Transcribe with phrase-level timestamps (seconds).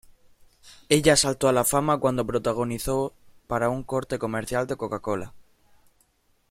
[0.89, 3.13] Ella saltó a la fama cuando protagonizó
[3.45, 5.35] para un corte comercial de "Cocacola".